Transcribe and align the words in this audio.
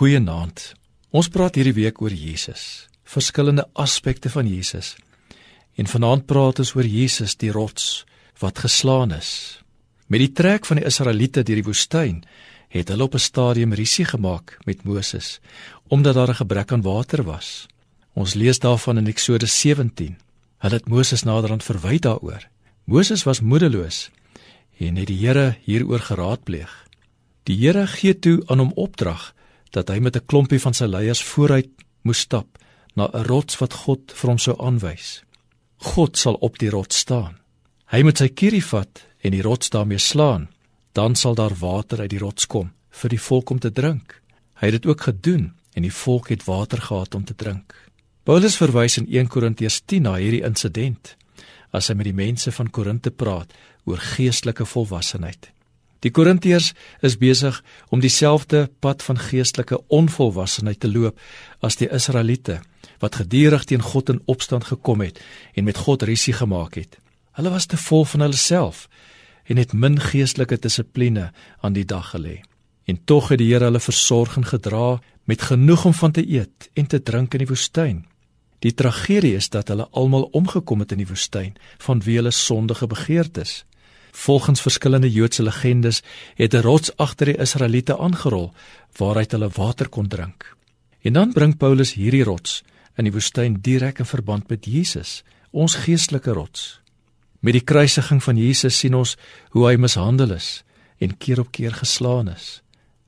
Goeienaand. 0.00 0.62
Ons 1.12 1.26
praat 1.28 1.58
hierdie 1.58 1.74
week 1.76 1.98
oor 2.00 2.14
Jesus, 2.16 2.88
verskillende 3.04 3.66
aspekte 3.76 4.30
van 4.32 4.46
Jesus. 4.48 4.94
En 5.76 5.90
vanaand 5.92 6.24
praat 6.24 6.62
ons 6.62 6.70
oor 6.72 6.86
Jesus, 6.88 7.34
die 7.36 7.50
rots 7.52 8.06
wat 8.40 8.62
geslaan 8.64 9.10
is. 9.12 9.60
Met 10.08 10.22
die 10.22 10.30
trek 10.32 10.64
van 10.64 10.78
die 10.80 10.86
Israeliete 10.88 11.42
deur 11.44 11.60
die 11.60 11.66
woestyn 11.66 12.22
het 12.72 12.88
hulle 12.88 13.04
op 13.04 13.18
'n 13.18 13.20
stadium 13.20 13.74
risie 13.76 14.06
gemaak 14.08 14.56
met 14.64 14.86
Moses 14.88 15.38
omdat 15.88 16.14
daar 16.14 16.32
'n 16.32 16.40
gebrek 16.40 16.72
aan 16.72 16.82
water 16.82 17.22
was. 17.22 17.66
Ons 18.14 18.34
lees 18.34 18.58
daarvan 18.58 18.98
in 18.98 19.06
Eksodus 19.06 19.60
17. 19.60 20.16
Hulle 20.58 20.74
het 20.74 20.88
Moses 20.88 21.22
naderhand 21.22 21.64
verwy 21.64 21.98
daaroor. 21.98 22.48
Moses 22.84 23.22
was 23.22 23.40
moedeloos 23.40 24.10
en 24.78 24.96
het 24.96 25.06
die 25.06 25.26
Here 25.26 25.56
hieroor 25.64 26.00
geraadpleeg. 26.00 26.88
Die 27.42 27.56
Here 27.56 27.86
gee 27.86 28.18
toe 28.18 28.42
aan 28.46 28.58
hom 28.58 28.72
opdrag 28.74 29.34
dat 29.70 29.88
hy 29.88 29.98
met 29.98 30.16
'n 30.16 30.26
klompie 30.26 30.60
van 30.60 30.74
sy 30.74 30.84
leiers 30.84 31.22
vooruit 31.22 31.70
moes 32.02 32.18
stap 32.18 32.58
na 32.94 33.08
'n 33.12 33.24
rots 33.24 33.58
wat 33.58 33.72
God 33.72 34.12
vir 34.12 34.28
hom 34.28 34.38
sou 34.38 34.56
aanwys. 34.58 35.22
God 35.76 36.16
sal 36.16 36.34
op 36.34 36.58
die 36.58 36.70
rots 36.70 36.98
staan. 36.98 37.38
Hy 37.86 38.02
moet 38.02 38.18
sy 38.18 38.28
kierie 38.28 38.64
vat 38.64 39.06
en 39.20 39.30
die 39.30 39.42
rots 39.42 39.70
daarmee 39.70 39.98
slaan, 39.98 40.48
dan 40.92 41.14
sal 41.14 41.34
daar 41.34 41.54
water 41.54 42.00
uit 42.00 42.10
die 42.10 42.18
rots 42.18 42.46
kom 42.46 42.70
vir 42.90 43.10
die 43.10 43.20
volk 43.20 43.50
om 43.50 43.58
te 43.58 43.72
drink. 43.72 44.22
Hy 44.60 44.68
het 44.68 44.82
dit 44.82 44.86
ook 44.86 45.00
gedoen 45.00 45.52
en 45.74 45.82
die 45.82 45.94
volk 45.94 46.28
het 46.28 46.44
water 46.44 46.80
gehad 46.80 47.14
om 47.14 47.24
te 47.24 47.34
drink. 47.34 47.74
Paulus 48.24 48.56
verwys 48.56 48.98
in 48.98 49.06
1 49.08 49.28
Korintiërs 49.28 49.80
10 49.86 50.02
na 50.02 50.14
hierdie 50.20 50.44
insident 50.44 51.16
as 51.70 51.88
hy 51.88 51.94
met 51.94 52.08
die 52.08 52.16
mense 52.16 52.52
van 52.52 52.70
Korinte 52.70 53.10
praat 53.10 53.52
oor 53.86 53.98
geestelike 53.98 54.66
volwassenheid. 54.66 55.52
Die 56.00 56.10
Korintiërs 56.10 56.72
is 57.04 57.18
besig 57.20 57.60
om 57.88 58.00
dieselfde 58.00 58.70
pad 58.80 59.02
van 59.04 59.18
geestelike 59.20 59.80
onvolwassenheid 59.88 60.80
te 60.80 60.88
loop 60.88 61.20
as 61.60 61.76
die 61.76 61.90
Israeliete 61.92 62.60
wat 63.00 63.16
gedurig 63.20 63.64
teen 63.68 63.84
God 63.84 64.12
in 64.12 64.22
opstand 64.24 64.64
gekom 64.64 65.00
het 65.04 65.20
en 65.54 65.64
met 65.64 65.76
God 65.76 66.02
risie 66.08 66.36
gemaak 66.36 66.76
het. 66.80 66.96
Hulle 67.36 67.52
was 67.52 67.66
te 67.66 67.76
vol 67.76 68.04
van 68.04 68.24
hulle 68.26 68.36
self 68.36 68.88
en 69.44 69.60
het 69.60 69.72
min 69.72 70.00
geestelike 70.00 70.56
dissipline 70.60 71.30
aan 71.60 71.76
die 71.76 71.84
dag 71.84 72.12
gelê. 72.14 72.40
En 72.84 73.00
tog 73.04 73.28
het 73.28 73.40
die 73.40 73.52
Here 73.52 73.68
hulle 73.68 73.80
versorg 73.80 74.36
en 74.36 74.46
gedra 74.46 75.00
met 75.24 75.42
genoeg 75.42 75.84
om 75.84 75.94
van 75.94 76.12
te 76.12 76.24
eet 76.26 76.70
en 76.74 76.86
te 76.86 77.02
drink 77.02 77.34
in 77.34 77.44
die 77.44 77.50
woestyn. 77.50 78.04
Die 78.60 78.74
tragedie 78.74 79.34
is 79.36 79.48
dat 79.48 79.68
hulle 79.68 79.88
almal 79.96 80.28
omgekom 80.36 80.82
het 80.84 80.92
in 80.92 81.00
die 81.00 81.08
woestyn 81.08 81.54
vanweë 81.80 82.20
hulle 82.20 82.32
sondige 82.34 82.86
begeertes. 82.86 83.64
Volgens 84.10 84.60
verskillende 84.60 85.10
Joodse 85.10 85.42
legendes 85.42 86.02
het 86.34 86.54
'n 86.54 86.60
rots 86.60 86.96
agter 86.96 87.26
die 87.26 87.38
Israeliete 87.38 87.98
aangerol 87.98 88.52
waaruit 88.96 89.30
hulle 89.30 89.48
water 89.48 89.88
kon 89.88 90.08
drink. 90.08 90.56
En 91.00 91.12
dan 91.12 91.32
bring 91.32 91.56
Paulus 91.56 91.92
hierdie 91.92 92.24
rots 92.24 92.62
in 92.96 93.04
die 93.04 93.12
woestyn 93.12 93.60
direk 93.60 93.98
in 93.98 94.06
verband 94.06 94.48
met 94.48 94.66
Jesus, 94.66 95.22
ons 95.50 95.74
geestelike 95.74 96.32
rots. 96.32 96.80
Met 97.40 97.52
die 97.52 97.64
kruisiging 97.64 98.22
van 98.22 98.36
Jesus 98.36 98.78
sien 98.78 98.94
ons 98.94 99.16
hoe 99.50 99.66
hy 99.66 99.76
mishandel 99.76 100.30
is 100.36 100.62
en 100.98 101.16
keer 101.16 101.40
op 101.40 101.50
keer 101.50 101.72
geslaan 101.72 102.28
is. 102.28 102.60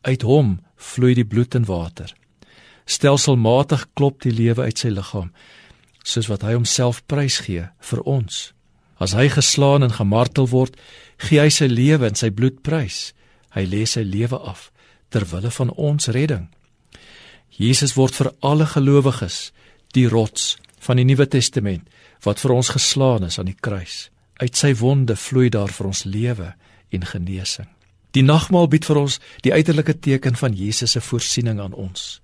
Uit 0.00 0.22
hom 0.22 0.60
vloei 0.76 1.14
die 1.14 1.26
bloed 1.28 1.54
en 1.54 1.64
water. 1.68 2.14
Stelselmatig 2.84 3.86
klop 3.92 4.22
die 4.22 4.32
lewe 4.32 4.62
uit 4.62 4.78
sy 4.78 4.88
liggaam, 4.88 5.30
soos 6.04 6.28
wat 6.28 6.42
hy 6.42 6.54
homself 6.56 7.02
prysgee 7.06 7.68
vir 7.80 8.00
ons. 8.08 8.53
As 8.98 9.14
hy 9.14 9.28
geslaan 9.28 9.82
en 9.82 9.94
gemartel 9.94 10.48
word, 10.48 10.76
gee 11.18 11.40
hy 11.40 11.50
sy 11.50 11.66
lewe 11.70 12.06
en 12.08 12.18
sy 12.18 12.30
bloed 12.30 12.62
prys. 12.62 13.12
Hy 13.54 13.66
lê 13.66 13.84
sy 13.86 14.02
lewe 14.06 14.38
af 14.38 14.70
ter 15.14 15.26
wille 15.30 15.50
van 15.50 15.70
ons 15.78 16.10
redding. 16.10 16.48
Jesus 17.54 17.94
word 17.94 18.16
vir 18.18 18.32
alle 18.42 18.66
gelowiges 18.66 19.52
die 19.94 20.08
rots 20.10 20.56
van 20.82 20.98
die 20.98 21.06
Nuwe 21.06 21.26
Testament 21.30 21.86
wat 22.24 22.40
vir 22.42 22.54
ons 22.56 22.72
geslaan 22.74 23.26
is 23.28 23.38
aan 23.38 23.50
die 23.50 23.60
kruis. 23.60 24.08
Uit 24.42 24.58
sy 24.58 24.72
wonde 24.80 25.14
vloei 25.16 25.50
daar 25.54 25.70
vir 25.70 25.86
ons 25.92 26.02
lewe 26.08 26.50
en 26.90 27.06
genesing. 27.06 27.68
Die 28.14 28.22
nagmaal 28.22 28.68
bied 28.70 28.86
vir 28.86 29.00
ons 29.04 29.20
die 29.46 29.52
uiterlike 29.54 29.98
teken 30.02 30.38
van 30.38 30.54
Jesus 30.54 30.94
se 30.94 31.02
voorsiening 31.02 31.60
aan 31.62 31.74
ons. 31.74 32.20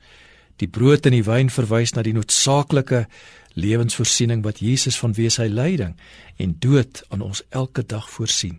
Die 0.60 0.68
brood 0.68 1.06
en 1.08 1.16
die 1.16 1.24
wyn 1.24 1.50
verwys 1.52 1.94
na 1.96 2.04
die 2.04 2.12
noodsaaklike 2.12 3.06
lewensvoorsiening 3.58 4.42
wat 4.44 4.60
Jesus 4.62 4.98
vanweë 5.00 5.32
sy 5.34 5.46
lyding 5.50 5.94
en 6.38 6.56
dood 6.62 7.02
aan 7.10 7.24
ons 7.24 7.42
elke 7.50 7.82
dag 7.82 8.06
voorsien. 8.12 8.58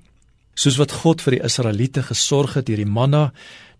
Soos 0.57 0.78
wat 0.81 0.94
God 1.03 1.22
vir 1.23 1.38
die 1.38 1.45
Israeliete 1.47 2.03
gesorg 2.03 2.57
het 2.57 2.67
deur 2.67 2.81
die 2.81 2.90
manna, 2.90 3.29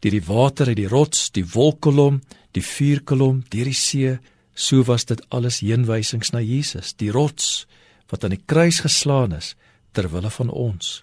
deur 0.02 0.16
die 0.16 0.26
water 0.26 0.72
uit 0.72 0.80
die 0.80 0.90
rots, 0.90 1.30
die 1.36 1.46
wolkkolom, 1.46 2.22
die 2.56 2.64
vuurkolom, 2.64 3.44
deur 3.52 3.68
die 3.70 3.78
see, 3.78 4.16
so 4.56 4.86
was 4.88 5.06
dit 5.10 5.22
alles 5.30 5.62
heenwysings 5.62 6.32
na 6.34 6.42
Jesus, 6.42 6.94
die 6.94 7.12
rots 7.12 7.66
wat 8.12 8.24
aan 8.24 8.36
die 8.36 8.44
kruis 8.46 8.82
geslaan 8.86 9.36
is 9.36 9.56
ter 9.96 10.10
wille 10.12 10.30
van 10.30 10.50
ons. 10.50 11.02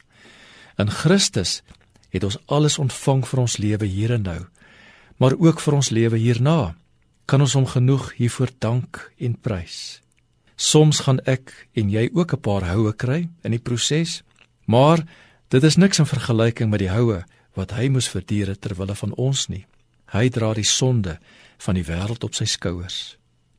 In 0.79 0.91
Christus 0.93 1.61
het 2.15 2.25
ons 2.25 2.39
alles 2.47 2.79
ontvang 2.79 3.25
vir 3.29 3.41
ons 3.45 3.57
lewe 3.61 3.89
hier 3.89 4.15
en 4.17 4.25
nou, 4.25 4.43
maar 5.19 5.35
ook 5.37 5.61
vir 5.61 5.77
ons 5.81 5.91
lewe 5.91 6.21
hierna 6.21 6.75
kan 7.29 7.45
ons 7.45 7.53
hom 7.59 7.67
genoeg 7.69 8.15
hiervoor 8.17 8.51
dank 8.59 9.03
en 9.21 9.35
prys. 9.37 10.01
Soms 10.57 11.03
gaan 11.05 11.21
ek 11.29 11.53
en 11.77 11.91
jy 11.93 12.09
ook 12.13 12.33
'n 12.33 12.41
paar 12.41 12.65
houe 12.65 12.93
kry 12.93 13.29
in 13.45 13.51
die 13.51 13.63
proses, 13.63 14.23
maar 14.67 15.05
dit 15.49 15.63
is 15.63 15.77
niks 15.77 15.99
in 15.99 16.07
vergelyking 16.07 16.71
met 16.71 16.81
die 16.81 16.91
houe 16.91 17.25
wat 17.55 17.71
hy 17.71 17.89
moes 17.89 18.09
verduur 18.09 18.59
ter 18.59 18.75
wille 18.75 18.95
van 18.95 19.13
ons 19.15 19.49
nie. 19.49 19.67
Hy 20.07 20.29
dra 20.29 20.55
die 20.55 20.65
sonde 20.65 21.19
van 21.59 21.75
die 21.75 21.85
wêreld 21.85 22.25
op 22.25 22.35
sy 22.35 22.45
skouers. 22.45 23.17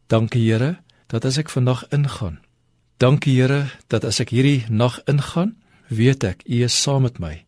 Dankie 0.07 0.51
Here 0.51 0.79
dat 1.07 1.25
as 1.25 1.37
ek 1.37 1.49
vandag 1.49 1.83
ingaan. 1.91 2.39
Dankie 2.97 3.35
Here 3.35 3.69
dat 3.87 4.03
as 4.03 4.19
ek 4.19 4.29
hierdie 4.29 4.65
nag 4.69 4.99
ingaan, 5.05 5.55
weet 5.87 6.23
ek 6.23 6.43
U 6.45 6.63
is 6.63 6.81
saam 6.81 7.01
met 7.01 7.19
my. 7.19 7.45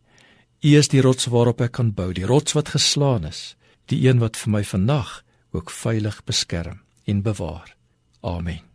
U 0.62 0.76
is 0.78 0.88
die 0.88 1.00
rots 1.00 1.26
waarop 1.26 1.60
ek 1.60 1.72
kan 1.72 1.92
bou, 1.92 2.12
die 2.12 2.26
rots 2.26 2.52
wat 2.52 2.68
geslaan 2.68 3.24
is, 3.24 3.56
die 3.86 4.08
een 4.08 4.18
wat 4.18 4.36
vir 4.36 4.50
my 4.50 4.64
vandag 4.64 5.22
ook 5.52 5.70
veilig 5.70 6.24
beskerm 6.24 6.80
en 7.04 7.22
bewaar. 7.22 7.76
Amen. 8.20 8.71